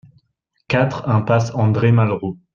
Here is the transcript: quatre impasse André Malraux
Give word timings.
quatre 0.67 1.07
impasse 1.07 1.53
André 1.53 1.91
Malraux 1.91 2.39